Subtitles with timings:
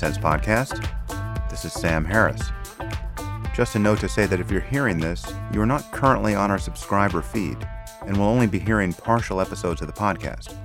[0.00, 0.80] Sense podcast.
[1.50, 2.40] This is Sam Harris.
[3.54, 6.50] Just a note to say that if you're hearing this, you are not currently on
[6.50, 7.58] our subscriber feed
[8.06, 10.56] and will only be hearing partial episodes of the podcast.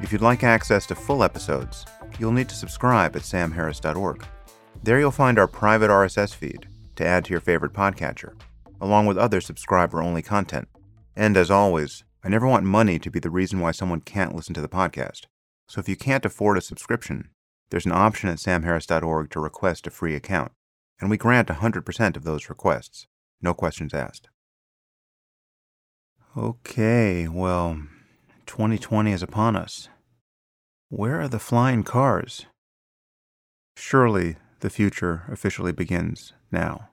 [0.00, 1.86] If you'd like access to full episodes,
[2.20, 4.24] you'll need to subscribe at samharris.org.
[4.84, 8.40] There you'll find our private RSS feed to add to your favorite podcatcher,
[8.80, 10.68] along with other subscriber only content.
[11.16, 14.54] And as always, I never want money to be the reason why someone can't listen
[14.54, 15.22] to the podcast.
[15.66, 17.30] So if you can't afford a subscription,
[17.70, 20.52] there's an option at samharris.org to request a free account,
[21.00, 23.06] and we grant 100% of those requests.
[23.40, 24.28] No questions asked.
[26.36, 27.82] Okay, well,
[28.46, 29.88] 2020 is upon us.
[30.88, 32.46] Where are the flying cars?
[33.76, 36.88] Surely the future officially begins now.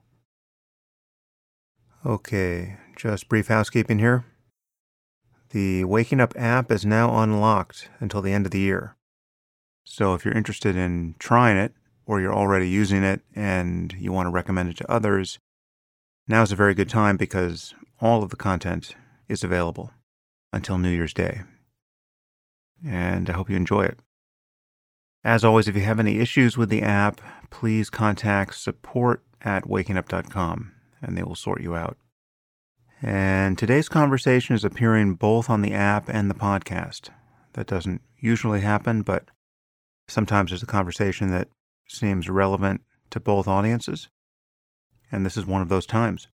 [2.05, 4.25] Okay, just brief housekeeping here.
[5.49, 8.95] The Waking Up app is now unlocked until the end of the year.
[9.85, 11.73] So if you're interested in trying it,
[12.05, 15.39] or you're already using it and you want to recommend it to others,
[16.27, 18.95] now is a very good time because all of the content
[19.27, 19.91] is available
[20.53, 21.41] until New Year's Day.
[22.85, 23.99] And I hope you enjoy it.
[25.23, 27.19] As always, if you have any issues with the app,
[27.49, 31.97] please contact support at wakingup.com and they will sort you out.
[33.01, 37.09] And today's conversation is appearing both on the app and the podcast.
[37.53, 39.25] That doesn't usually happen, but
[40.07, 41.49] sometimes there's a conversation that
[41.87, 44.09] seems relevant to both audiences.
[45.11, 46.27] And this is one of those times.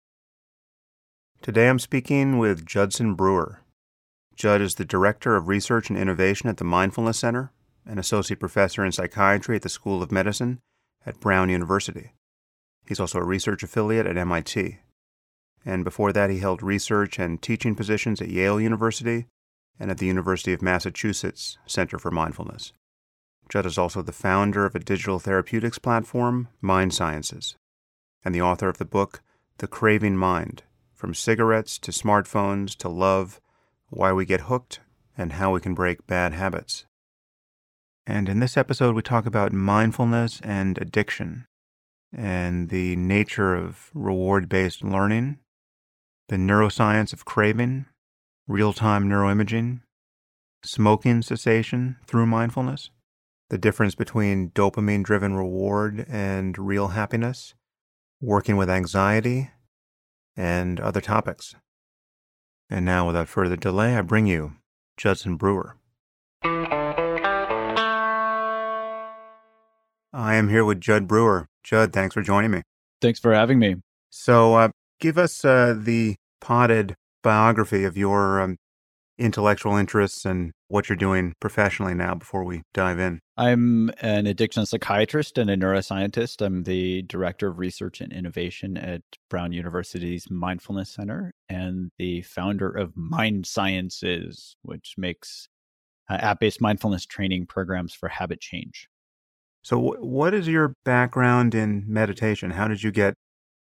[1.41, 3.61] Today I'm speaking with Judson Brewer.
[4.35, 7.51] Judd is the Director of Research and Innovation at the Mindfulness Center,
[7.85, 10.59] an Associate Professor in Psychiatry at the School of Medicine
[11.05, 12.13] at Brown University.
[12.87, 14.79] He's also a research affiliate at MIT
[15.65, 19.27] and before that, he held research and teaching positions at Yale University
[19.79, 22.73] and at the University of Massachusetts Center for Mindfulness.
[23.51, 27.57] Judd is also the founder of a digital therapeutics platform, Mind Sciences,
[28.23, 29.21] and the author of the book
[29.57, 30.63] The Craving Mind
[30.93, 33.41] From Cigarettes to Smartphones to Love,
[33.89, 34.79] Why We Get Hooked,
[35.17, 36.85] and How We Can Break Bad Habits.
[38.07, 41.45] And in this episode, we talk about mindfulness and addiction
[42.13, 45.39] and the nature of reward based learning
[46.29, 47.85] the neuroscience of craving,
[48.47, 49.81] real time neuroimaging,
[50.63, 52.89] smoking cessation through mindfulness,
[53.51, 57.53] the difference between dopamine driven reward and real happiness,
[58.21, 59.51] working with anxiety,
[60.37, 61.53] and other topics.
[62.69, 64.53] And now, without further delay, I bring you
[64.95, 65.75] Judson Brewer.
[70.13, 71.49] I am here with Judd Brewer.
[71.61, 72.61] Judd, thanks for joining me.
[73.01, 73.75] Thanks for having me.
[74.09, 74.69] So, uh,
[75.01, 78.55] give us uh, the potted biography of your um,
[79.21, 83.19] intellectual interests and what you're doing professionally now before we dive in.
[83.37, 86.43] I'm an addiction psychiatrist and a neuroscientist.
[86.43, 92.69] I'm the director of research and innovation at Brown University's Mindfulness Center and the founder
[92.69, 95.47] of Mind Sciences, which makes
[96.09, 98.87] uh, app based mindfulness training programs for habit change.
[99.63, 102.51] So, w- what is your background in meditation?
[102.51, 103.13] How did you get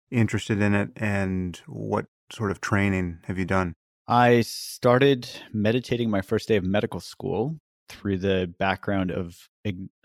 [0.09, 3.73] interested in it, and what sort of training have you done?
[4.07, 7.57] I started meditating my first day of medical school
[7.89, 9.37] through the background of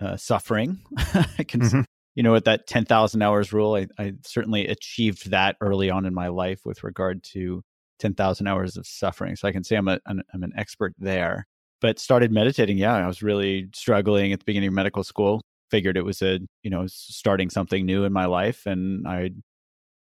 [0.00, 0.78] uh, suffering.
[0.96, 1.80] I can, mm-hmm.
[2.14, 6.14] you know, with that 10,000 hours rule, I, I, certainly achieved that early on in
[6.14, 7.62] my life with regard to
[7.98, 9.34] 10,000 hours of suffering.
[9.34, 11.46] So I can say I'm, a, an, I'm an expert there.
[11.80, 15.40] But started meditating, yeah, I was really struggling at the beginning of medical school.
[15.70, 18.66] Figured it was a, you know, starting something new in my life.
[18.66, 19.30] And I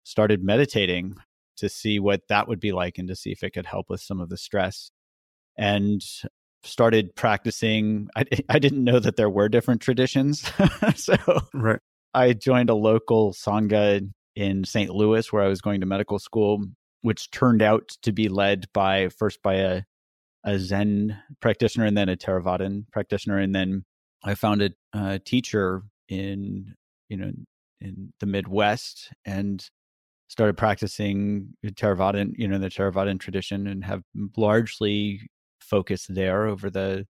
[0.03, 1.15] started meditating
[1.59, 4.01] to see what that would be like and to see if it could help with
[4.01, 4.91] some of the stress.
[5.57, 6.01] And
[6.63, 8.09] started practicing.
[8.15, 10.49] I, I didn't know that there were different traditions.
[10.95, 11.15] so
[11.53, 11.79] right.
[12.13, 14.89] I joined a local Sangha in St.
[14.89, 16.65] Louis where I was going to medical school,
[17.01, 19.81] which turned out to be led by first by a,
[20.43, 23.37] a Zen practitioner and then a Theravadan practitioner.
[23.37, 23.85] And then
[24.23, 26.73] I found a, a teacher in,
[27.09, 27.31] you know,
[27.81, 29.65] in the Midwest and
[30.29, 34.03] started practicing Theravada, you know, the Theravada tradition and have
[34.37, 35.27] largely
[35.59, 37.05] focused there over the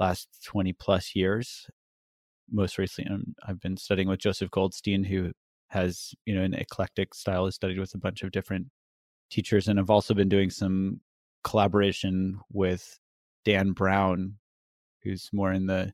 [0.00, 1.66] last 20 plus years.
[2.50, 5.30] Most recently, um, I've been studying with Joseph Goldstein, who
[5.68, 8.66] has, you know, an eclectic style, has studied with a bunch of different
[9.30, 9.68] teachers.
[9.68, 11.00] And I've also been doing some
[11.44, 12.98] collaboration with
[13.44, 14.38] Dan Brown,
[15.04, 15.92] who's more in the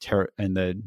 [0.00, 0.82] ter- in the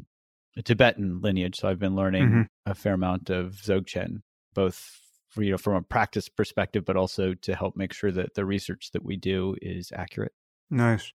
[0.64, 1.60] Tibetan lineage.
[1.60, 2.42] So I've been learning mm-hmm.
[2.66, 4.22] a fair amount of Dzogchen,
[4.52, 5.01] both
[5.32, 8.44] for, you know from a practice perspective but also to help make sure that the
[8.44, 10.32] research that we do is accurate
[10.70, 11.12] nice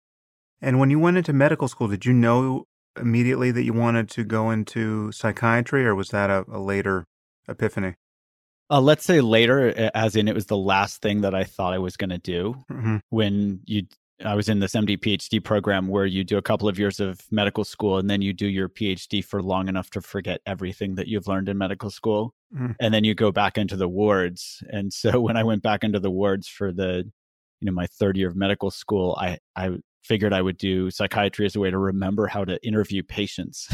[0.61, 2.65] and when you went into medical school did you know
[2.99, 7.05] immediately that you wanted to go into psychiatry, or was that a, a later
[7.47, 7.95] epiphany?
[8.69, 11.79] Uh, let's say later, as in it was the last thing that I thought I
[11.79, 12.55] was going to do.
[12.71, 12.97] Mm-hmm.
[13.09, 13.83] When you,
[14.23, 17.19] I was in this MD PhD program where you do a couple of years of
[17.31, 21.07] medical school and then you do your PhD for long enough to forget everything that
[21.07, 22.33] you've learned in medical school.
[22.53, 22.73] Mm-hmm.
[22.79, 24.63] And then you go back into the wards.
[24.69, 27.09] And so when I went back into the wards for the,
[27.59, 29.71] you know, my third year of medical school, I, I
[30.03, 33.67] figured I would do psychiatry as a way to remember how to interview patients.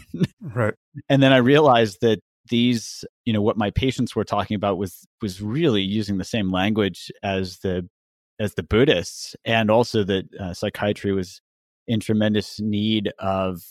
[0.40, 0.74] right.
[1.08, 5.04] And then I realized that these you know what my patients were talking about was
[5.20, 7.88] was really using the same language as the
[8.38, 11.40] as the buddhists and also that uh, psychiatry was
[11.86, 13.62] in tremendous need of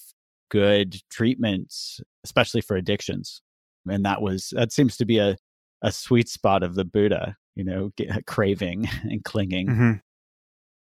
[0.49, 3.41] good treatments especially for addictions
[3.89, 5.35] and that was that seems to be a
[5.81, 7.91] a sweet spot of the buddha you know
[8.27, 9.93] craving and clinging mm-hmm.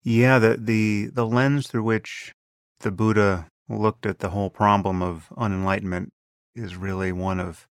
[0.04, 2.34] yeah the the the lens through which
[2.82, 6.10] the buddha looked at the whole problem of unenlightenment
[6.56, 7.68] is really one of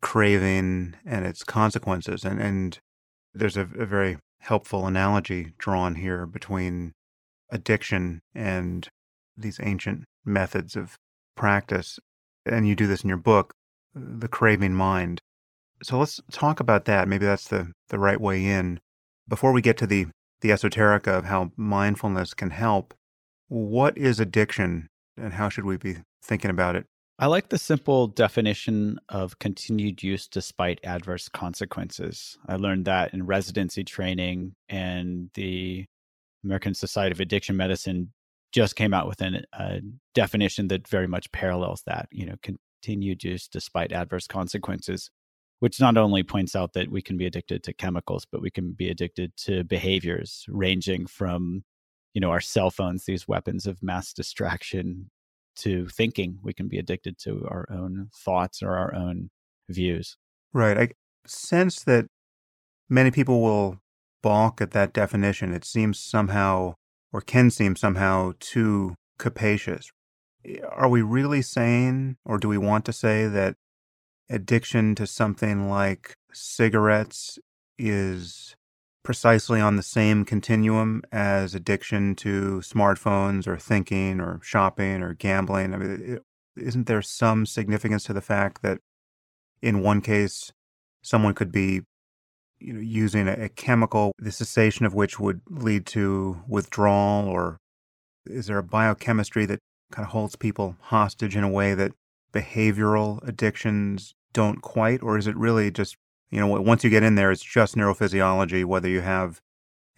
[0.00, 2.24] craving and its consequences.
[2.24, 2.78] And, and
[3.32, 6.92] there's a, a very helpful analogy drawn here between
[7.50, 8.88] addiction and
[9.36, 10.96] these ancient methods of
[11.36, 11.98] practice.
[12.44, 13.54] And you do this in your book,
[13.94, 15.20] The Craving Mind.
[15.82, 17.06] So let's talk about that.
[17.06, 18.80] Maybe that's the, the right way in.
[19.28, 20.06] Before we get to the,
[20.40, 22.94] the esoterica of how mindfulness can help,
[23.48, 26.86] what is addiction and how should we be thinking about it?
[27.22, 32.36] I like the simple definition of continued use despite adverse consequences.
[32.48, 35.86] I learned that in residency training, and the
[36.42, 38.12] American Society of Addiction Medicine
[38.50, 39.82] just came out with an, a
[40.16, 42.08] definition that very much parallels that.
[42.10, 45.08] You know, continued use despite adverse consequences,
[45.60, 48.72] which not only points out that we can be addicted to chemicals, but we can
[48.72, 51.62] be addicted to behaviors ranging from
[52.14, 55.08] you know our cell phones these weapons of mass distraction
[55.56, 56.38] to thinking.
[56.42, 59.30] We can be addicted to our own thoughts or our own
[59.68, 60.16] views.
[60.52, 60.78] Right.
[60.78, 60.88] I
[61.26, 62.06] sense that
[62.88, 63.78] many people will
[64.22, 65.52] balk at that definition.
[65.52, 66.74] It seems somehow,
[67.12, 69.90] or can seem somehow, too capacious.
[70.44, 73.56] Eh, are we really saying, or do we want to say, that
[74.30, 77.38] addiction to something like cigarettes
[77.78, 78.54] is
[79.02, 85.74] precisely on the same continuum as addiction to smartphones or thinking or shopping or gambling?
[85.74, 86.20] I mean,
[86.56, 88.78] is not there some significance to the fact that
[89.60, 90.52] in one case,
[91.02, 91.82] someone could be
[92.58, 97.58] you know, using a, a chemical, the cessation of which would lead to withdrawal, or
[98.26, 99.58] is there a biochemistry that
[99.90, 101.92] kind of holds people hostage in a way that
[102.32, 105.96] behavioral addictions don't quite, or is it really just
[106.32, 109.40] you know, once you get in there, it's just neurophysiology, whether you have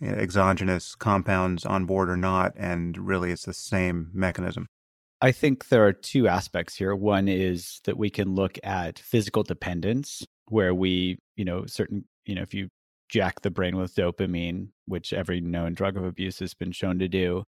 [0.03, 2.53] exogenous compounds on board or not.
[2.57, 4.67] And really, it's the same mechanism.
[5.23, 6.95] I think there are two aspects here.
[6.95, 12.35] One is that we can look at physical dependence, where we, you know, certain, you
[12.35, 12.69] know, if you
[13.09, 17.09] jack the brain with dopamine, which every known drug of abuse has been shown to
[17.09, 17.45] do,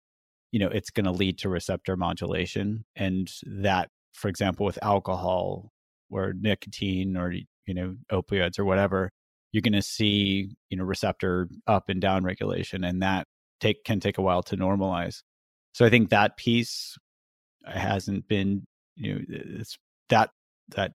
[0.52, 2.84] you know, it's going to lead to receptor modulation.
[2.94, 5.72] And that, for example, with alcohol
[6.08, 7.34] or nicotine or
[7.66, 9.10] you know opioids or whatever
[9.52, 13.26] you're going to see you know receptor up and down regulation and that
[13.60, 15.22] take can take a while to normalize.
[15.72, 16.96] So i think that piece
[17.64, 18.64] hasn't been
[18.96, 20.30] you know it's that
[20.76, 20.92] that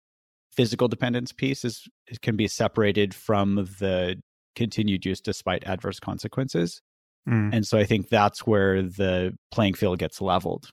[0.52, 1.88] physical dependence piece is
[2.22, 4.22] can be separated from the
[4.56, 6.82] continued use despite adverse consequences.
[7.30, 7.54] Mm.
[7.54, 10.70] and so i think that's where the playing field gets leveled.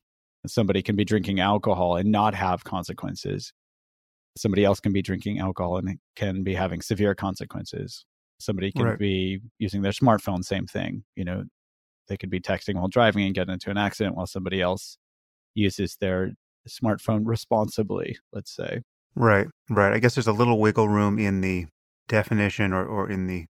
[0.47, 3.53] Somebody can be drinking alcohol and not have consequences
[4.39, 8.05] somebody else can be drinking alcohol and it can be having severe consequences.
[8.41, 8.99] Somebody can right.
[8.99, 11.45] be using their smartphone same thing you know
[12.09, 14.97] they could be texting while driving and get into an accident while somebody else
[15.55, 16.33] uses their
[16.69, 18.83] smartphone responsibly let's say.
[19.15, 19.93] Right right.
[19.93, 21.67] I guess there's a little wiggle room in the
[22.09, 23.47] definition or, or in the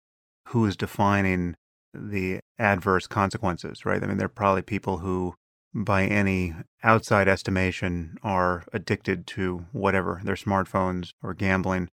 [0.48, 1.54] who is defining
[1.94, 4.02] the adverse consequences right?
[4.02, 5.34] I mean there are probably people who
[5.74, 11.88] by any outside estimation, are addicted to whatever, their smartphones or gambling,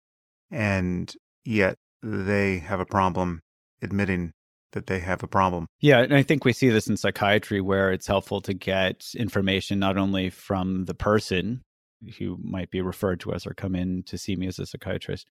[0.50, 1.14] and
[1.46, 3.42] yet they have a problem
[3.82, 4.32] admitting
[4.72, 5.66] that they have a problem.
[5.80, 9.80] Yeah, and I think we see this in psychiatry where it's helpful to get information
[9.80, 11.62] not only from the person
[12.20, 15.28] who might be referred to us or come in to see me as a psychiatrist,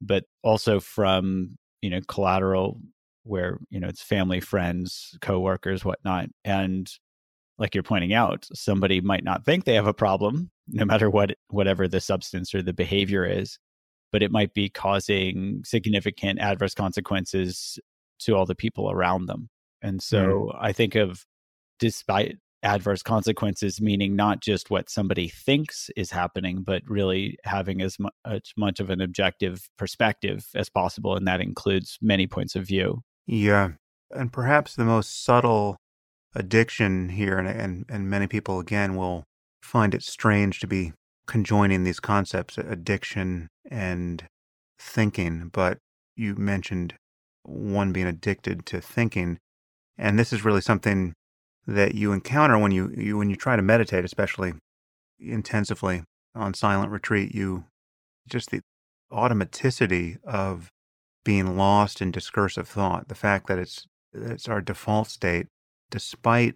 [0.00, 2.80] but also from, you know, collateral
[3.24, 6.28] where, you know, it's family, friends, coworkers, whatnot.
[6.44, 6.90] And
[7.60, 11.36] like you're pointing out, somebody might not think they have a problem, no matter what
[11.48, 13.58] whatever the substance or the behavior is,
[14.10, 17.78] but it might be causing significant adverse consequences
[18.20, 19.50] to all the people around them.
[19.82, 20.58] And so mm.
[20.58, 21.24] I think of
[21.78, 27.96] despite adverse consequences, meaning not just what somebody thinks is happening, but really having as
[27.98, 31.14] much, much of an objective perspective as possible.
[31.14, 33.02] And that includes many points of view.
[33.26, 33.72] Yeah.
[34.10, 35.76] And perhaps the most subtle
[36.34, 39.24] addiction here, and, and, and many people, again, will
[39.62, 40.92] find it strange to be
[41.26, 44.24] conjoining these concepts addiction and
[44.78, 45.50] thinking.
[45.52, 45.78] But
[46.16, 46.94] you mentioned
[47.44, 49.38] one being addicted to thinking.
[49.96, 51.14] And this is really something
[51.66, 54.54] that you encounter when you, you when you try to meditate, especially
[55.18, 56.02] intensively
[56.34, 57.34] on silent retreat.
[57.34, 57.64] You
[58.28, 58.60] just the
[59.12, 60.68] automaticity of
[61.24, 65.46] being lost in discursive thought, the fact that it's it's our default state,
[65.90, 66.54] despite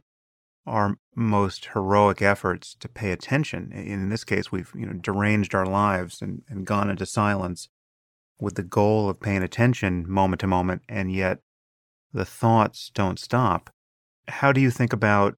[0.67, 3.71] our most heroic efforts to pay attention.
[3.73, 7.69] In this case, we've you know deranged our lives and, and gone into silence
[8.41, 11.41] with the goal of paying attention moment to moment, and yet
[12.13, 13.71] the thoughts don't stop.
[14.29, 15.35] How do you think about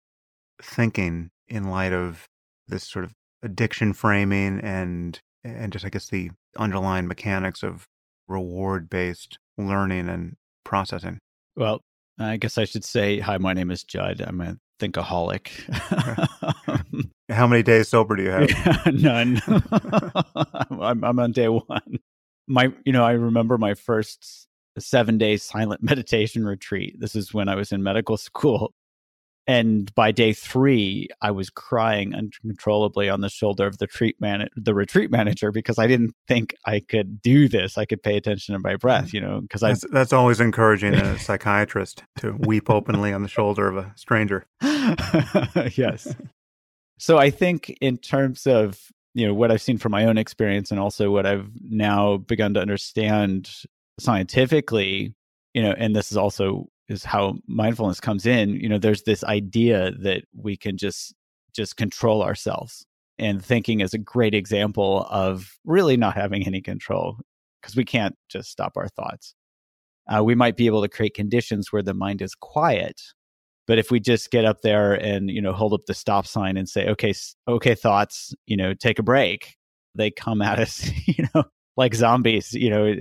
[0.62, 2.28] thinking in light of
[2.68, 3.12] this sort of
[3.42, 7.86] addiction framing and and just I guess the underlying mechanics of
[8.28, 11.18] reward based learning and processing?
[11.56, 11.80] Well,
[12.18, 14.22] I guess I should say, hi, my name is Judd.
[14.26, 15.50] I'm a thinkaholic.
[17.28, 18.86] How many days sober do you have?
[18.92, 19.40] None.
[20.80, 21.98] I'm, I'm on day one.
[22.46, 24.46] My, you know, I remember my first
[24.78, 26.98] seven day silent meditation retreat.
[27.00, 28.72] This is when I was in medical school.
[29.48, 34.48] And by day three, I was crying uncontrollably on the shoulder of the treat man-
[34.56, 37.78] the retreat manager because I didn't think I could do this.
[37.78, 41.18] I could pay attention to my breath, you know, because that's, that's always encouraging a
[41.18, 44.46] psychiatrist to weep openly on the shoulder of a stranger.
[45.76, 46.12] yes.
[46.98, 50.70] So I think in terms of you know what I've seen from my own experience
[50.70, 53.50] and also what I've now begun to understand
[53.98, 55.14] scientifically,
[55.54, 59.24] you know, and this is also is how mindfulness comes in you know there's this
[59.24, 61.14] idea that we can just
[61.56, 62.86] just control ourselves.
[63.18, 67.18] And thinking is a great example of really not having any control
[67.60, 69.34] because we can't just stop our thoughts.
[70.06, 73.00] Uh, we might be able to create conditions where the mind is quiet
[73.66, 76.56] but if we just get up there and you know hold up the stop sign
[76.56, 77.12] and say okay
[77.48, 79.56] okay thoughts you know take a break
[79.96, 81.42] they come at us you know
[81.76, 82.94] like zombies you know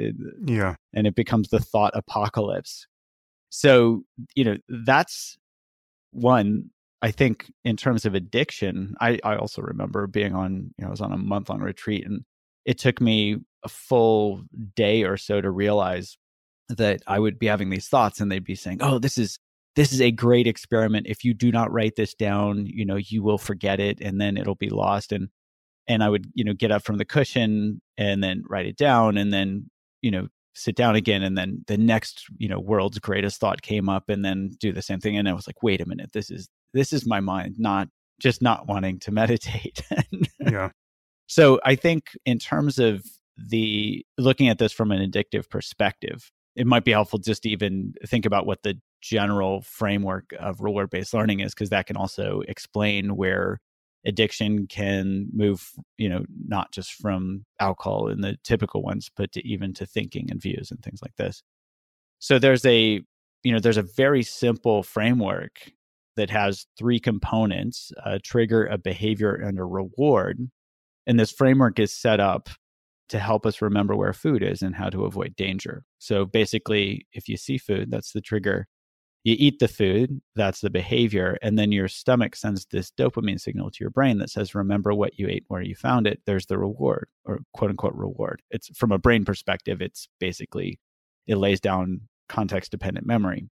[0.47, 0.73] yeah.
[0.93, 2.87] and it becomes the thought apocalypse
[3.55, 4.03] so,
[4.35, 5.37] you know, that's
[6.11, 6.71] one.
[7.01, 10.91] I think in terms of addiction, I, I also remember being on, you know, I
[10.91, 12.25] was on a month long retreat and
[12.65, 14.41] it took me a full
[14.75, 16.17] day or so to realize
[16.67, 19.39] that I would be having these thoughts and they'd be saying, Oh, this is
[19.77, 21.07] this is a great experiment.
[21.07, 24.35] If you do not write this down, you know, you will forget it and then
[24.35, 25.13] it'll be lost.
[25.13, 25.29] And
[25.87, 29.17] and I would, you know, get up from the cushion and then write it down
[29.17, 29.69] and then,
[30.01, 33.89] you know, sit down again and then the next you know world's greatest thought came
[33.89, 36.31] up and then do the same thing and i was like wait a minute this
[36.31, 37.87] is this is my mind not
[38.19, 39.81] just not wanting to meditate.
[40.39, 40.69] Yeah.
[41.27, 43.03] So i think in terms of
[43.37, 47.93] the looking at this from an addictive perspective it might be helpful just to even
[48.05, 52.41] think about what the general framework of reward based learning is because that can also
[52.47, 53.59] explain where
[54.05, 59.45] addiction can move you know not just from alcohol and the typical ones but to
[59.47, 61.43] even to thinking and views and things like this.
[62.19, 63.01] So there's a
[63.43, 65.71] you know there's a very simple framework
[66.17, 70.39] that has three components a trigger a behavior and a reward
[71.07, 72.49] and this framework is set up
[73.09, 75.83] to help us remember where food is and how to avoid danger.
[75.99, 78.67] So basically if you see food that's the trigger
[79.25, 83.71] you eat the food, that's the behavior, and then your stomach sends this dopamine signal
[83.71, 86.21] to your brain that says, remember what you ate, where you found it.
[86.27, 88.43] There's the reward or quote unquote reward.
[88.51, 90.79] It's from a brain perspective, it's basically,
[91.25, 93.49] it lays down context dependent memory.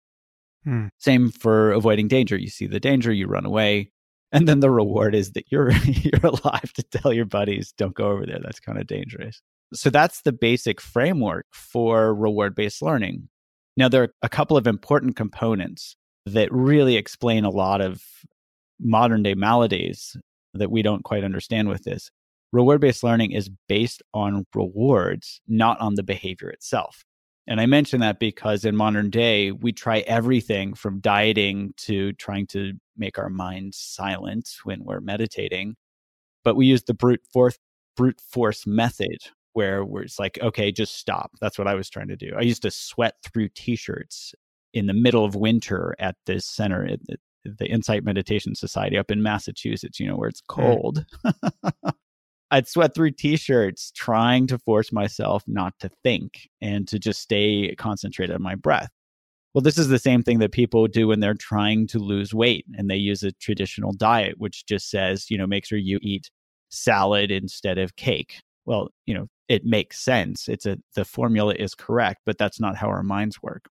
[0.66, 0.88] Hmm.
[0.98, 2.38] Same for avoiding danger.
[2.38, 3.94] You see the danger, you run away.
[4.34, 8.10] And then the reward is that you're you're alive to tell your buddies, don't go
[8.10, 8.40] over there.
[8.44, 9.42] That's kind of dangerous.
[9.74, 13.30] So that's the basic framework for reward based learning.
[13.78, 18.04] Now, there are a couple of important components that really explain a lot of
[18.80, 20.18] modern day maladies
[20.54, 22.10] that we don't quite understand with this.
[22.51, 27.06] Reward based learning is based on rewards, not on the behavior itself.
[27.48, 32.48] And I mention that because in modern day, we try everything from dieting to trying
[32.48, 35.75] to make our minds silent when we're meditating.
[36.44, 37.58] But we use the brute force,
[37.96, 39.18] brute force method,
[39.53, 41.31] where, where it's like, okay, just stop.
[41.41, 42.34] That's what I was trying to do.
[42.38, 44.34] I used to sweat through t-shirts
[44.74, 49.12] in the middle of winter at this center, at the, the Insight Meditation Society up
[49.12, 50.62] in Massachusetts, you know, where it's hmm.
[50.62, 51.05] cold.
[51.25, 51.93] Mm.
[52.53, 57.74] I'd sweat through t-shirts trying to force myself not to think and to just stay
[57.75, 58.89] concentrated on my breath.
[59.53, 62.65] Well, this is the same thing that people do when they're trying to lose weight
[62.77, 66.29] and they use a traditional diet, which just says, you know, make sure you eat
[66.70, 68.39] salad instead of cake.
[68.65, 70.48] Well, you know, it makes sense.
[70.48, 73.70] It's a the formula is correct, but that's not how our minds work.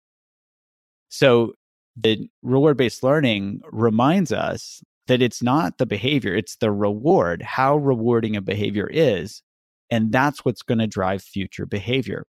[1.09, 1.55] So
[1.97, 7.79] the reward based learning reminds us that it's not the behavior, it's the reward, how
[7.79, 9.43] rewarding a behavior is.
[9.91, 12.27] And that's what's going to drive future behavior.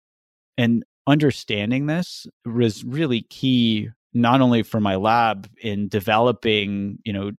[0.58, 7.32] And understanding this was really key, not only for my lab in developing, you know,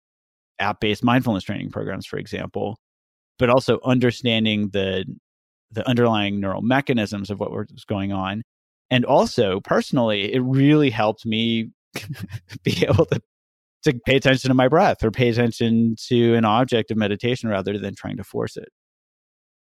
[0.59, 2.79] app based mindfulness training programs, for example,
[3.37, 5.03] but also understanding the
[5.71, 8.43] the underlying neural mechanisms of what was going on.
[8.89, 11.71] And also personally, it really helped me
[12.63, 13.21] be able to
[13.83, 17.77] to pay attention to my breath or pay attention to an object of meditation rather
[17.77, 18.69] than trying to force it.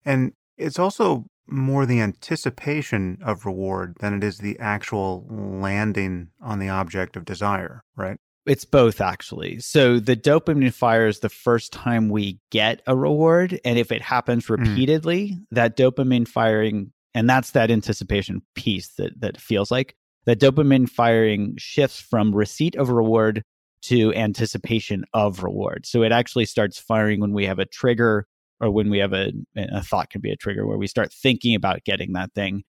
[0.04, 6.58] And it's also more the anticipation of reward than it is the actual landing on
[6.58, 8.18] the object of desire, right?
[8.46, 9.58] It's both actually.
[9.60, 13.60] So the dopamine fires the first time we get a reward.
[13.64, 14.54] And if it happens hmm.
[14.54, 15.44] repeatedly, mm.
[15.50, 21.54] that dopamine firing, and that's that anticipation piece that, that feels like that dopamine firing
[21.56, 23.42] shifts from receipt of reward
[23.82, 25.86] to anticipation of reward.
[25.86, 28.26] So it actually starts firing when we have a trigger
[28.60, 31.54] or when we have a, a thought can be a trigger where we start thinking
[31.54, 32.64] about getting that thing.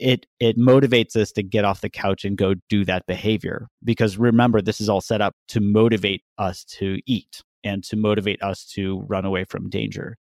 [0.00, 4.16] It it motivates us to get off the couch and go do that behavior because
[4.16, 8.64] remember this is all set up to motivate us to eat and to motivate us
[8.64, 10.16] to run away from danger.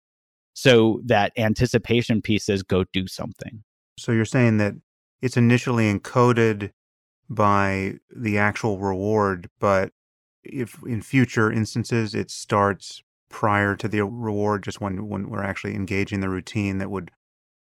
[0.53, 3.63] So that anticipation piece says go do something.
[3.97, 4.73] So you're saying that
[5.21, 6.71] it's initially encoded
[7.29, 9.93] by the actual reward, but
[10.43, 15.75] if in future instances it starts prior to the reward, just when, when we're actually
[15.75, 17.11] engaging the routine that would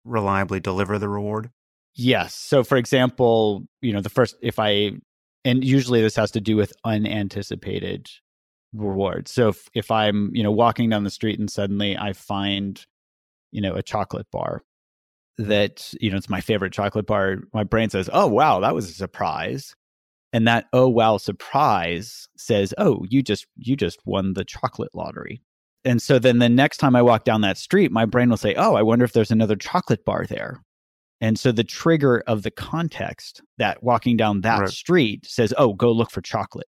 [0.05, 1.51] reliably deliver the reward?
[1.95, 2.35] Yes.
[2.35, 4.93] So, for example, you know, the first, if I,
[5.45, 8.09] and usually this has to do with unanticipated
[8.73, 9.31] rewards.
[9.33, 12.85] So, if, if I'm, you know, walking down the street and suddenly I find,
[13.51, 14.63] you know, a chocolate bar
[15.39, 18.89] that, you know, it's my favorite chocolate bar, my brain says, oh, wow, that was
[18.89, 19.75] a surprise
[20.33, 25.41] and that oh wow surprise says oh you just you just won the chocolate lottery
[25.85, 28.55] and so then the next time i walk down that street my brain will say
[28.55, 30.63] oh i wonder if there's another chocolate bar there
[31.21, 34.69] and so the trigger of the context that walking down that right.
[34.69, 36.67] street says oh go look for chocolate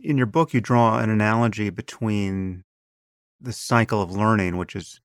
[0.00, 2.62] in your book you draw an analogy between
[3.40, 5.00] the cycle of learning which is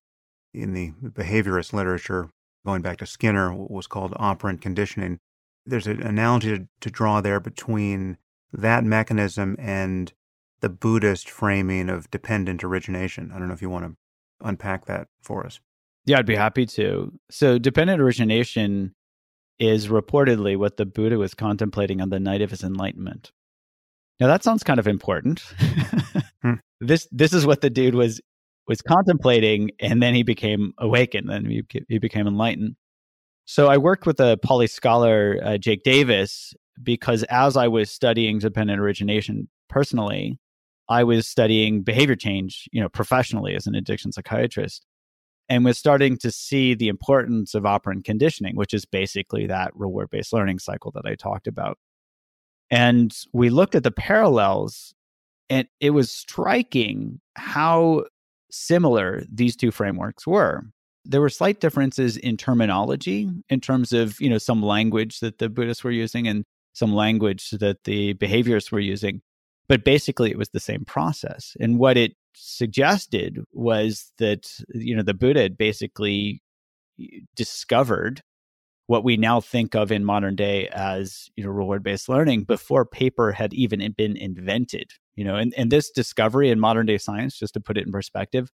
[0.54, 2.28] in the behaviorist literature
[2.64, 5.18] going back to skinner what was called operant conditioning
[5.64, 8.16] there's an analogy to, to draw there between
[8.52, 10.12] that mechanism and
[10.60, 13.32] the Buddhist framing of dependent origination.
[13.34, 13.96] I don't know if you want to
[14.40, 15.60] unpack that for us.
[16.04, 17.12] Yeah, I'd be happy to.
[17.30, 18.94] So, dependent origination
[19.58, 23.30] is reportedly what the Buddha was contemplating on the night of his enlightenment.
[24.18, 25.40] Now, that sounds kind of important.
[26.42, 26.54] hmm.
[26.84, 28.20] This this is what the dude was
[28.66, 32.74] was contemplating, and then he became awakened, and he, he became enlightened.
[33.44, 38.38] So I worked with a Pali scholar, uh, Jake Davis, because as I was studying
[38.38, 40.38] dependent origination personally,
[40.88, 44.84] I was studying behavior change, you know, professionally as an addiction psychiatrist,
[45.48, 50.10] and was starting to see the importance of operant conditioning, which is basically that reward
[50.10, 51.78] based learning cycle that I talked about.
[52.70, 54.94] And we looked at the parallels,
[55.50, 58.04] and it was striking how
[58.50, 60.64] similar these two frameworks were
[61.04, 65.48] there were slight differences in terminology in terms of you know some language that the
[65.48, 69.20] buddhists were using and some language that the behaviorists were using
[69.68, 75.02] but basically it was the same process and what it suggested was that you know
[75.02, 76.42] the buddha had basically
[77.34, 78.22] discovered
[78.86, 82.84] what we now think of in modern day as you know reward based learning before
[82.84, 87.38] paper had even been invented you know and, and this discovery in modern day science
[87.38, 88.50] just to put it in perspective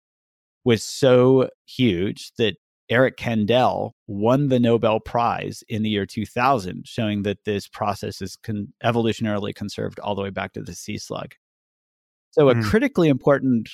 [0.65, 2.57] was so huge that
[2.89, 8.37] Eric Kandel won the Nobel Prize in the year 2000, showing that this process is
[8.37, 11.35] con- evolutionarily conserved all the way back to the sea slug.
[12.37, 12.65] So, a mm.
[12.65, 13.71] critically important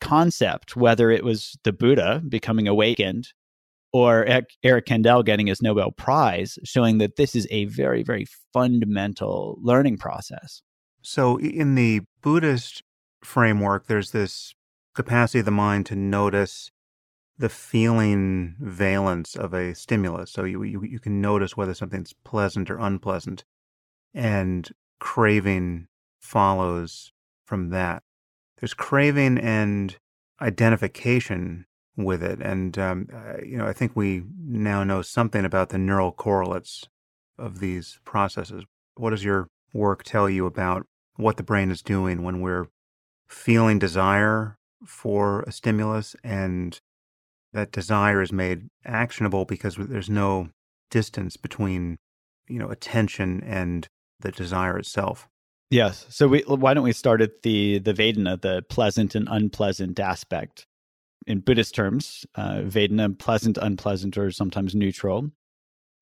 [0.00, 3.28] concept, whether it was the Buddha becoming awakened
[3.92, 4.24] or
[4.62, 9.98] Eric Kandel getting his Nobel Prize, showing that this is a very, very fundamental learning
[9.98, 10.62] process.
[11.02, 12.82] So, in the Buddhist
[13.22, 14.54] framework, there's this
[14.94, 16.70] capacity of the mind to notice
[17.36, 20.30] the feeling valence of a stimulus.
[20.30, 23.44] So you, you, you can notice whether something's pleasant or unpleasant,
[24.12, 27.12] and craving follows
[27.50, 28.04] from that.
[28.60, 29.96] There's craving and
[30.40, 33.08] identification with it, and um,
[33.44, 36.86] you know I think we now know something about the neural correlates
[37.36, 38.64] of these processes.
[38.94, 40.86] What is your work tell you about
[41.16, 42.68] what the brain is doing when we're
[43.28, 46.80] feeling desire for a stimulus and
[47.52, 50.50] that desire is made actionable because there's no
[50.90, 51.98] distance between
[52.48, 53.88] you know attention and
[54.20, 55.28] the desire itself
[55.70, 56.06] yes.
[56.08, 60.66] So we, why don't we start at the the vedana the pleasant and unpleasant aspect?
[61.26, 65.30] In buddhist terms uh, vedana pleasant unpleasant or sometimes neutral.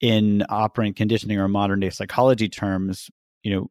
[0.00, 3.10] In operant conditioning or modern day psychology terms
[3.42, 3.70] you know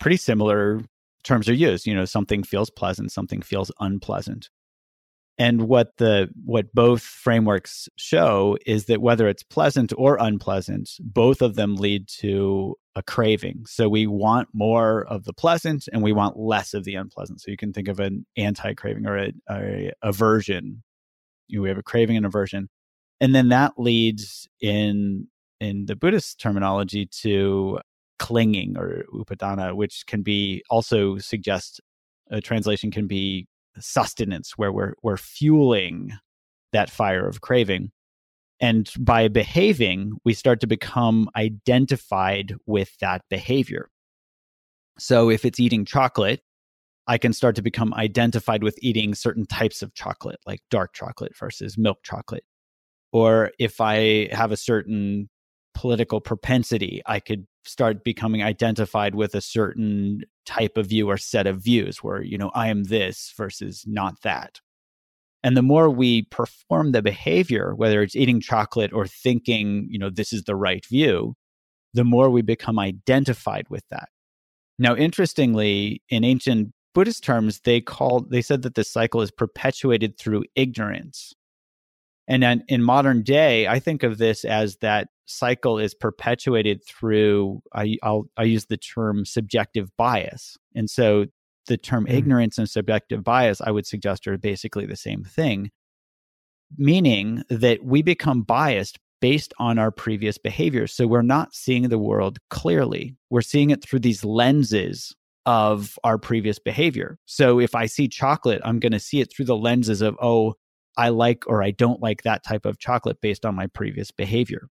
[0.00, 0.80] pretty similar
[1.24, 1.86] terms are used.
[1.86, 4.50] You know something feels pleasant something feels unpleasant
[5.38, 11.40] and what the what both frameworks show is that whether it's pleasant or unpleasant both
[11.42, 13.64] of them lead to a craving.
[13.66, 17.40] So we want more of the pleasant and we want less of the unpleasant.
[17.40, 20.82] So you can think of an anti-craving or a, a aversion.
[21.48, 22.68] You know, we have a craving and aversion.
[23.20, 25.28] And then that leads in
[25.60, 27.78] in the buddhist terminology to
[28.18, 31.80] clinging or upadana which can be also suggest
[32.30, 33.46] a translation can be
[33.78, 36.12] sustenance where we're we're fueling
[36.72, 37.90] that fire of craving.
[38.60, 43.88] And by behaving we start to become identified with that behavior.
[44.98, 46.40] So if it's eating chocolate
[47.08, 51.36] i can start to become identified with eating certain types of chocolate like dark chocolate
[51.38, 52.44] versus milk chocolate.
[53.12, 55.28] Or if i have a certain
[55.74, 61.46] political propensity i could start becoming identified with a certain type of view or set
[61.46, 64.60] of views where, you know, I am this versus not that.
[65.44, 70.10] And the more we perform the behavior, whether it's eating chocolate or thinking, you know,
[70.10, 71.34] this is the right view,
[71.94, 74.08] the more we become identified with that.
[74.78, 80.18] Now, interestingly, in ancient Buddhist terms, they called they said that the cycle is perpetuated
[80.18, 81.32] through ignorance.
[82.28, 87.62] And then in modern day, I think of this as that cycle is perpetuated through
[87.72, 91.26] I, will I use the term subjective bias, and so
[91.66, 92.12] the term mm.
[92.12, 95.70] ignorance and subjective bias I would suggest are basically the same thing,
[96.76, 100.92] meaning that we become biased based on our previous behaviors.
[100.92, 103.16] So we're not seeing the world clearly.
[103.30, 105.14] We're seeing it through these lenses
[105.46, 107.18] of our previous behavior.
[107.26, 110.54] So if I see chocolate, I'm going to see it through the lenses of, oh,
[110.96, 114.68] I like or I don't like that type of chocolate based on my previous behavior.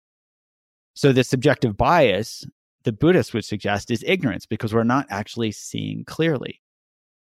[0.97, 2.45] So the subjective bias
[2.85, 6.63] the Buddhists would suggest is ignorance because we're not actually seeing clearly.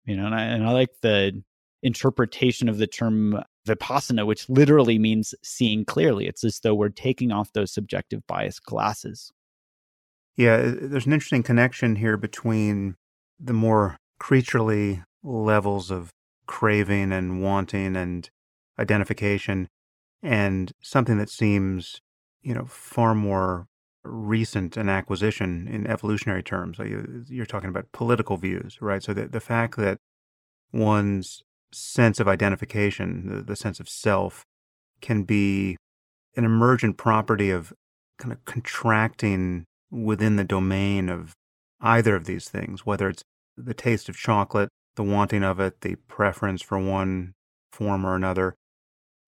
[0.06, 1.42] You know, and I, and I like the
[1.82, 6.28] interpretation of the term vipassana, which literally means seeing clearly.
[6.28, 9.32] It's as though we're taking off those subjective bias glasses.
[10.36, 12.98] Yeah, there's an interesting connection here between
[13.40, 16.12] the more creaturely levels of
[16.48, 18.30] craving and wanting and
[18.78, 19.70] identification
[20.22, 22.02] and something that seems
[22.46, 23.68] you know, far more
[24.04, 26.80] recent an acquisition in evolutionary terms.
[26.80, 29.02] Uh, you're talking about political views, right?
[29.02, 29.98] So the, the fact that
[30.72, 31.42] one's
[31.74, 34.46] sense of identification, the, the sense of self,
[35.02, 35.76] can be
[36.38, 37.74] an emergent property of
[38.20, 41.34] kind of contracting within the domain of
[41.82, 43.24] either of these things, whether it's
[43.58, 47.34] the taste of chocolate, the wanting of it, the preference for one
[47.72, 48.54] form or another,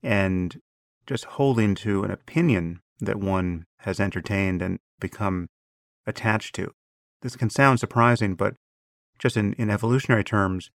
[0.03, 0.61] and
[1.07, 5.47] just holding to an opinion that one has entertained and become
[6.05, 6.71] attached to.
[7.21, 8.55] This can sound surprising, but
[9.19, 10.69] just in, in evolutionary terms,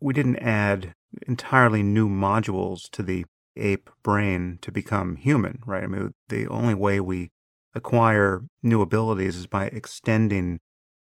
[0.00, 0.94] we didn't add
[1.26, 3.24] entirely new modules to the
[3.56, 5.84] ape brain to become human, right?
[5.84, 7.30] I mean, the only way we
[7.74, 10.60] acquire new abilities is by extending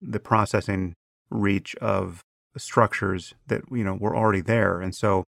[0.01, 0.95] the processing
[1.29, 2.23] reach of
[2.55, 4.81] structures that, you know, were already there.
[4.81, 5.23] And so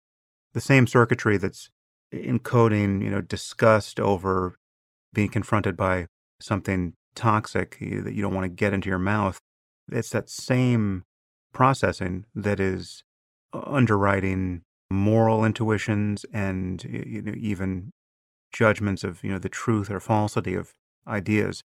[0.52, 1.70] the same circuitry that's
[2.12, 4.56] encoding, you know, disgust over
[5.12, 6.06] being confronted by
[6.40, 9.38] something toxic that you don't want to get into your mouth,
[9.90, 11.04] it's that same
[11.52, 13.02] processing that is
[13.52, 17.90] uh, underwriting moral intuitions and you know, even
[18.52, 20.72] judgments of you know the truth or falsity of
[21.06, 21.62] ideas.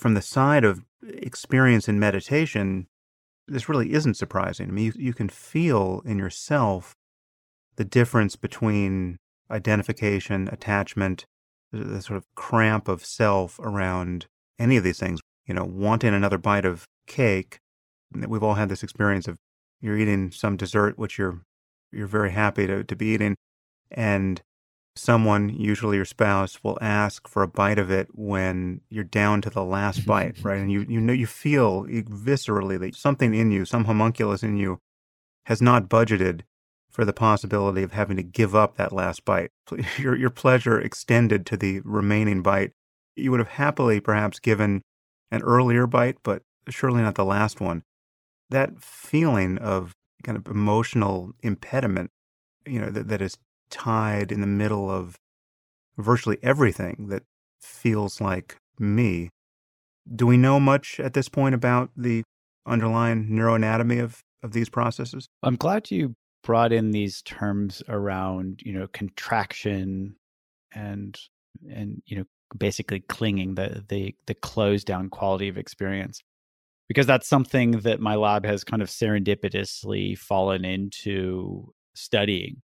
[0.00, 2.86] From the side of experience in meditation,
[3.46, 4.68] this really isn't surprising.
[4.68, 6.94] I mean, you, you can feel in yourself
[7.76, 9.18] the difference between
[9.50, 11.26] identification, attachment,
[11.74, 14.26] the sort of cramp of self around
[14.58, 15.20] any of these things.
[15.46, 17.58] You know, wanting another bite of cake.
[18.12, 19.36] We've all had this experience of
[19.80, 21.42] you're eating some dessert which you're
[21.92, 23.36] you're very happy to, to be eating,
[23.90, 24.42] and
[24.96, 29.50] someone, usually your spouse, will ask for a bite of it when you're down to
[29.50, 30.60] the last bite, right?
[30.60, 34.78] And you you know you feel viscerally that something in you, some homunculus in you,
[35.46, 36.42] has not budgeted
[36.94, 39.50] for the possibility of having to give up that last bite.
[39.98, 42.70] Your, your pleasure extended to the remaining bite.
[43.16, 44.82] You would have happily perhaps given
[45.30, 47.82] an earlier bite, but surely not the last one.
[48.50, 52.10] That feeling of kind of emotional impediment,
[52.64, 53.38] you know, that, that is
[53.70, 55.16] tied in the middle of
[55.98, 57.24] virtually everything that
[57.60, 59.30] feels like me.
[60.14, 62.22] Do we know much at this point about the
[62.66, 65.26] underlying neuroanatomy of, of these processes?
[65.42, 70.16] I'm glad you brought in these terms around, you know, contraction
[70.74, 71.18] and
[71.70, 72.24] and you know
[72.56, 76.22] basically clinging the the the closed down quality of experience
[76.88, 82.60] because that's something that my lab has kind of serendipitously fallen into studying.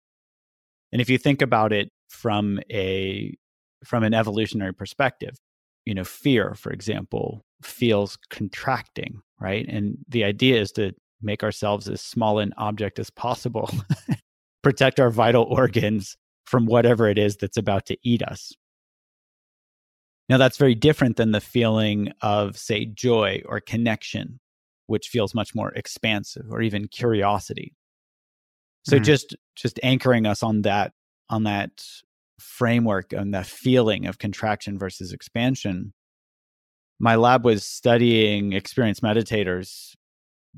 [0.92, 3.34] And if you think about it from a
[3.84, 5.34] from an evolutionary perspective
[5.84, 9.66] you know fear for example feels contracting right?
[9.68, 13.70] And the idea is to make ourselves as small an object as possible
[14.62, 18.52] protect our vital organs from whatever it is that's about to eat us
[20.28, 24.40] now, that's very different than the feeling of, say, joy or connection,
[24.86, 27.74] which feels much more expansive, or even curiosity.
[28.86, 29.04] So mm-hmm.
[29.04, 30.92] just just anchoring us on that
[31.30, 31.84] on that
[32.38, 35.92] framework and that feeling of contraction versus expansion.
[36.98, 39.94] My lab was studying experienced meditators.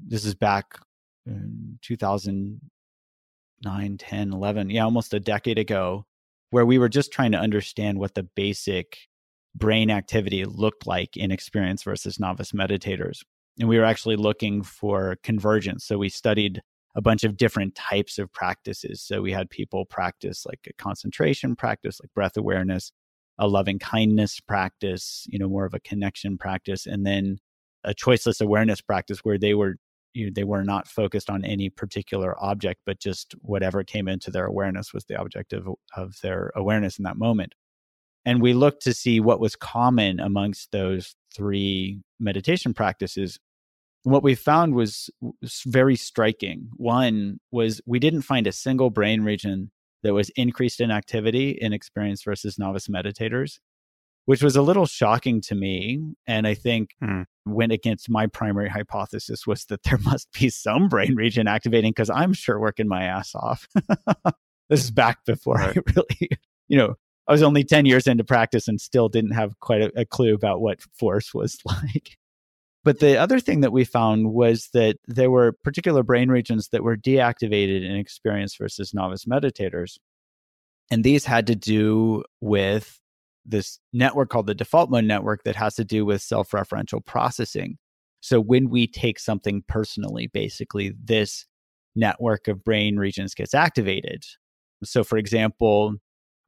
[0.05, 0.79] This is back
[1.27, 6.05] in 2009, 10, 11, yeah, almost a decade ago,
[6.51, 8.99] where we were just trying to understand what the basic
[9.55, 13.21] brain activity looked like in experienced versus novice meditators.
[13.59, 15.85] And we were actually looking for convergence.
[15.85, 16.63] So we studied
[16.95, 19.03] a bunch of different types of practices.
[19.03, 22.93] So we had people practice like a concentration practice, like breath awareness,
[23.39, 27.39] a loving kindness practice, you know, more of a connection practice, and then
[27.85, 29.77] a choiceless awareness practice where they were
[30.17, 34.47] you they were not focused on any particular object, but just whatever came into their
[34.47, 37.55] awareness was the object of, of their awareness in that moment.
[38.25, 43.39] And we looked to see what was common amongst those three meditation practices.
[44.03, 45.11] What we found was
[45.65, 46.71] very striking.
[46.77, 49.71] One was we didn't find a single brain region
[50.03, 53.59] that was increased in activity in experienced versus novice meditators,
[54.27, 56.01] which was a little shocking to me.
[56.27, 57.23] And I think hmm.
[57.47, 62.11] went against my primary hypothesis was that there must be some brain region activating because
[62.11, 63.67] I'm sure working my ass off.
[64.69, 65.77] this is back before right.
[65.77, 66.31] I really,
[66.69, 66.95] you know,
[67.29, 70.35] I was only 10 years into practice and still didn't have quite a, a clue
[70.35, 72.17] about what force was like.
[72.85, 76.85] But the other thing that we found was that there were particular brain regions that
[76.85, 79.99] were deactivated in experienced versus novice meditators.
[80.89, 83.01] And these had to do with
[83.47, 87.79] this network called the default mode network that has to do with self referential processing.
[88.21, 91.47] So when we take something personally, basically, this
[91.95, 94.25] network of brain regions gets activated.
[94.85, 95.97] So, for example,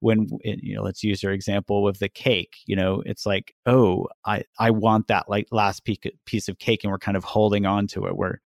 [0.00, 4.06] when you know let's use your example with the cake you know it's like oh
[4.24, 5.84] i i want that like last
[6.24, 8.38] piece of cake and we're kind of holding on to it we're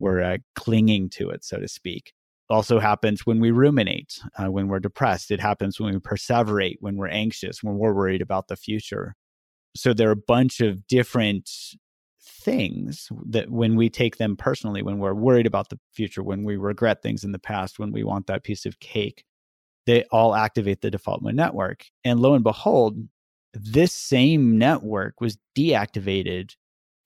[0.00, 2.12] we're uh, clinging to it so to speak
[2.50, 6.96] also happens when we ruminate uh, when we're depressed it happens when we perseverate when
[6.96, 9.14] we're anxious when we're worried about the future
[9.76, 11.50] so there are a bunch of different
[12.20, 16.56] things that when we take them personally when we're worried about the future when we
[16.56, 19.24] regret things in the past when we want that piece of cake
[19.88, 21.86] they all activate the default mode network.
[22.04, 23.08] And lo and behold,
[23.54, 26.56] this same network was deactivated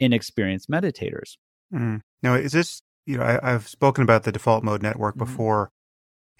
[0.00, 1.36] in experienced meditators.
[1.72, 2.00] Mm.
[2.24, 5.24] Now, is this, you know, I, have spoken about the default mode network mm-hmm.
[5.24, 5.70] before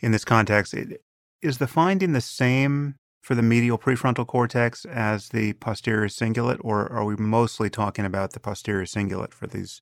[0.01, 0.75] in this context.
[0.75, 1.03] It,
[1.42, 6.90] is the finding the same for the medial prefrontal cortex as the posterior cingulate, or
[6.92, 9.81] are we mostly talking about the posterior cingulate for these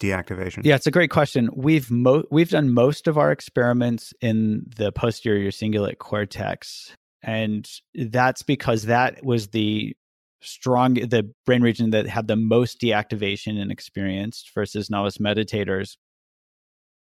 [0.00, 0.64] deactivation?
[0.64, 1.50] Yeah, it's a great question.
[1.54, 8.42] We've mo- we've done most of our experiments in the posterior cingulate cortex, and that's
[8.42, 9.96] because that was the
[10.42, 15.96] strong the brain region that had the most deactivation and experienced versus novice meditators.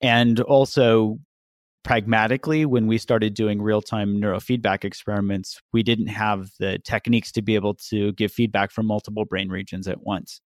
[0.00, 1.18] And also
[1.84, 7.54] pragmatically when we started doing real-time neurofeedback experiments, we didn't have the techniques to be
[7.54, 10.40] able to give feedback from multiple brain regions at once.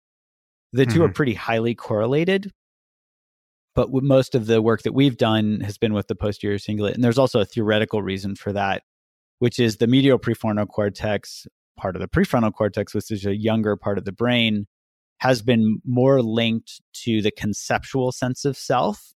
[0.72, 1.02] The 2 mm-hmm.
[1.02, 2.50] are pretty highly correlated.
[3.74, 6.94] But most of the work that we've done has been with the posterior cingulate.
[6.94, 8.82] And there's also a theoretical reason for that,
[9.38, 11.46] which is the medial prefrontal cortex,
[11.78, 14.66] part of the prefrontal cortex, which is a younger part of the brain,
[15.18, 19.14] has been more linked to the conceptual sense of self.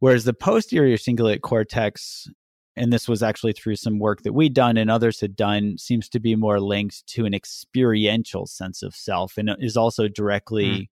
[0.00, 2.28] Whereas the posterior cingulate cortex
[2.76, 6.08] and this was actually through some work that we'd done and others had done, seems
[6.08, 10.88] to be more linked to an experiential sense of self and is also directly mm.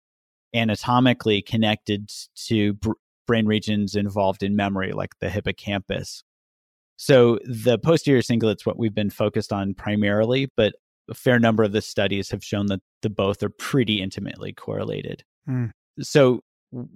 [0.55, 2.11] anatomically connected
[2.47, 2.93] to br-
[3.27, 6.23] brain regions involved in memory, like the hippocampus.
[6.97, 10.75] So the posterior cingulate's what we've been focused on primarily, but
[11.11, 15.25] a fair number of the studies have shown that the both are pretty intimately correlated.
[15.49, 15.73] Mm.
[16.01, 16.41] So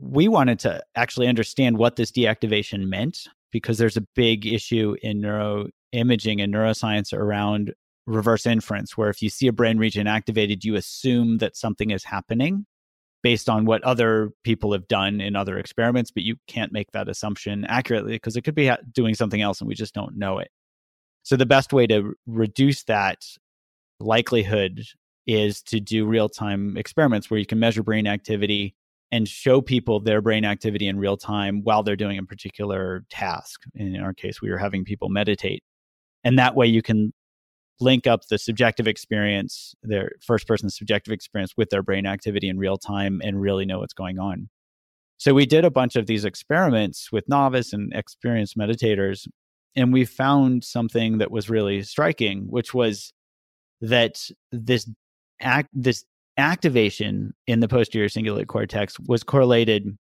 [0.00, 5.20] we wanted to actually understand what this deactivation meant because there's a big issue in
[5.20, 7.72] neuroimaging and neuroscience around
[8.06, 12.04] reverse inference, where if you see a brain region activated, you assume that something is
[12.04, 12.66] happening
[13.22, 17.08] based on what other people have done in other experiments, but you can't make that
[17.08, 20.48] assumption accurately because it could be doing something else and we just don't know it.
[21.22, 23.18] So the best way to reduce that
[24.00, 24.82] likelihood
[25.26, 28.74] is to do real time experiments where you can measure brain activity
[29.10, 33.62] and show people their brain activity in real time while they're doing a particular task.
[33.74, 35.62] In our case, we were having people meditate.
[36.24, 37.12] And that way you can
[37.80, 42.58] link up the subjective experience, their first person subjective experience with their brain activity in
[42.58, 44.48] real time and really know what's going on.
[45.16, 49.26] So we did a bunch of these experiments with novice and experienced meditators,
[49.74, 53.12] and we found something that was really striking, which was
[53.80, 54.20] that
[54.52, 54.88] this
[55.40, 56.04] act this
[56.38, 59.96] activation in the posterior cingulate cortex was correlated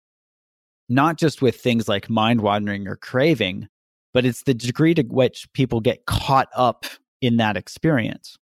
[0.89, 3.69] not just with things like mind wandering or craving,
[4.15, 6.87] but it's the degree to which people get caught up
[7.21, 8.37] in that experience.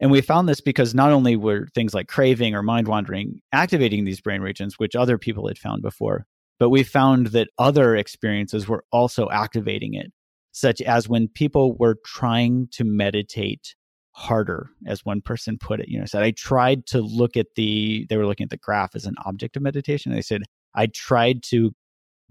[0.00, 4.04] And we found this because not only were things like craving or mind wandering activating
[4.04, 6.26] these brain regions, which other people had found before,
[6.58, 10.12] but we found that other experiences were also activating it,
[10.52, 13.76] such as when people were trying to meditate
[14.14, 15.88] harder, as one person put it.
[15.88, 18.94] You know, said, I tried to look at the, they were looking at the graph
[18.94, 20.12] as an object of meditation.
[20.12, 20.42] They said,
[20.74, 21.72] I tried to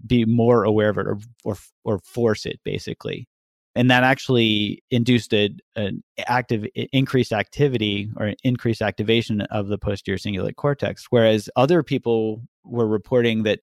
[0.04, 3.28] be more aware of it or, or, or force it basically
[3.74, 10.18] and that actually induced a, an active increased activity or increased activation of the posterior
[10.18, 13.60] cingulate cortex whereas other people were reporting that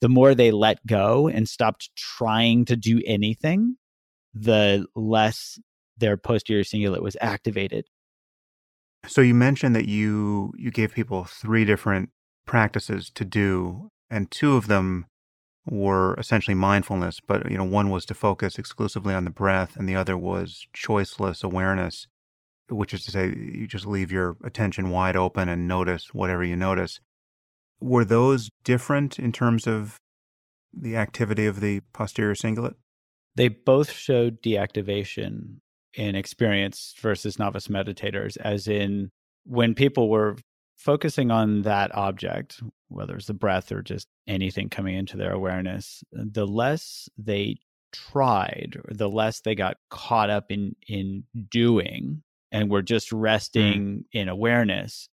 [0.00, 3.76] the more they let go and stopped trying to do anything
[4.34, 5.58] the less
[5.98, 7.86] their posterior cingulate was activated
[9.06, 12.10] so you mentioned that you you gave people three different
[12.46, 15.06] practices to do and two of them
[15.70, 19.88] were essentially mindfulness, but you know, one was to focus exclusively on the breath, and
[19.88, 22.06] the other was choiceless awareness,
[22.68, 26.56] which is to say, you just leave your attention wide open and notice whatever you
[26.56, 27.00] notice.
[27.80, 29.96] Were those different in terms of
[30.72, 32.74] the activity of the posterior cingulate?
[33.36, 35.60] They both showed deactivation
[35.94, 39.10] in experience versus novice meditators, as in
[39.44, 40.36] when people were
[40.76, 46.02] focusing on that object, whether it's the breath or just anything coming into their awareness,
[46.12, 47.56] the less they
[47.92, 52.22] tried, or the less they got caught up in in doing
[52.52, 53.20] and were just mm.
[53.20, 54.04] resting mm.
[54.12, 55.08] in awareness,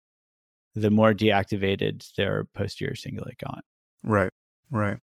[0.75, 3.65] the more deactivated their posterior cingulate got.
[4.03, 4.31] Right,
[4.71, 4.99] right.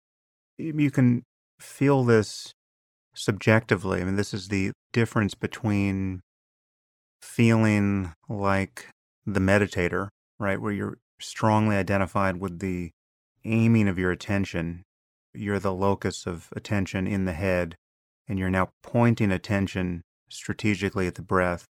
[0.59, 1.25] You can
[1.61, 2.55] feel this
[3.17, 4.01] subjectively.
[4.01, 6.21] I mean, this is the difference between
[7.21, 8.87] feeling like
[9.25, 10.61] the meditator right?
[10.61, 12.91] Where you're strongly identified with the
[13.45, 14.85] aiming of your attention.
[15.35, 17.77] You're the locus of attention in the head,
[18.29, 21.67] and you're now pointing attention strategically at the breath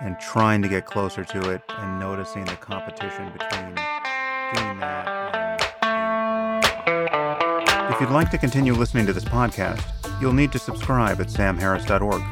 [0.00, 5.23] and trying to get closer to it and noticing the competition between doing that.
[7.94, 9.80] If you'd like to continue listening to this podcast,
[10.20, 12.22] you'll need to subscribe at samharris.org.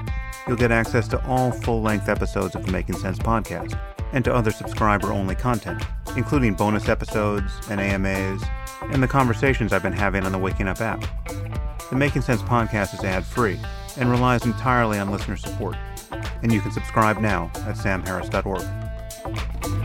[0.48, 3.78] You'll get access to all full length episodes of the Making Sense podcast
[4.12, 5.84] and to other subscriber only content,
[6.16, 8.42] including bonus episodes and AMAs,
[8.90, 11.04] and the conversations I've been having on the Waking Up app.
[11.90, 13.60] The Making Sense podcast is ad free
[13.96, 15.76] and relies entirely on listener support,
[16.42, 19.81] and you can subscribe now at samharris.org.